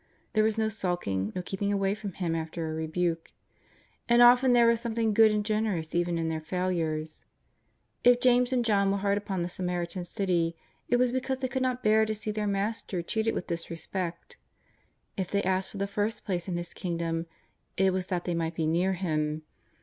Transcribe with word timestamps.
There 0.33 0.43
was 0.43 0.57
no 0.57 0.67
sulking, 0.67 1.31
no 1.35 1.43
keeping 1.43 1.71
away 1.71 1.93
from 1.93 2.13
Him 2.13 2.33
after 2.33 2.67
a 2.67 2.73
rebuke. 2.73 3.31
And 4.09 4.23
often 4.23 4.51
there 4.53 4.65
was 4.65 4.81
something 4.81 5.13
good 5.13 5.29
and 5.29 5.45
generous 5.45 5.93
even 5.93 6.17
in 6.17 6.27
their 6.27 6.41
failures. 6.41 7.23
If 8.03 8.19
James 8.19 8.51
and 8.51 8.65
John 8.65 8.89
were 8.89 8.97
hard 8.97 9.19
upon 9.19 9.43
the 9.43 9.47
Samaritan 9.47 10.03
city, 10.03 10.55
it 10.89 10.95
was 10.97 11.11
because 11.11 11.37
they 11.37 11.47
could 11.47 11.61
not 11.61 11.83
bear 11.83 12.07
to 12.07 12.15
see 12.15 12.31
their 12.31 12.47
Master 12.47 13.03
treated 13.03 13.35
with 13.35 13.45
dis 13.45 13.69
respect. 13.69 14.37
If 15.17 15.27
they 15.29 15.43
asked 15.43 15.69
for 15.69 15.77
the 15.77 15.85
first 15.85 16.25
places 16.25 16.47
in 16.47 16.57
His 16.57 16.73
King 16.73 16.97
dom, 16.97 17.27
it 17.77 17.93
was 17.93 18.07
that 18.07 18.25
they 18.25 18.33
might 18.33 18.55
be 18.55 18.65
near 18.65 18.93
Him. 18.93 19.43